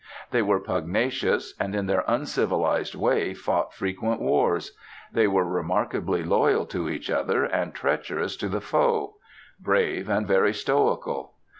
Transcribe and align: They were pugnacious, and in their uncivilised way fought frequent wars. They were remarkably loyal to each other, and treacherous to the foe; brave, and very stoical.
They 0.31 0.41
were 0.41 0.59
pugnacious, 0.59 1.53
and 1.59 1.75
in 1.75 1.85
their 1.85 2.03
uncivilised 2.07 2.95
way 2.95 3.35
fought 3.35 3.71
frequent 3.71 4.19
wars. 4.19 4.75
They 5.13 5.27
were 5.27 5.45
remarkably 5.45 6.23
loyal 6.23 6.65
to 6.65 6.89
each 6.89 7.11
other, 7.11 7.43
and 7.45 7.71
treacherous 7.75 8.35
to 8.37 8.49
the 8.49 8.61
foe; 8.61 9.17
brave, 9.61 10.09
and 10.09 10.25
very 10.27 10.55
stoical. 10.55 11.33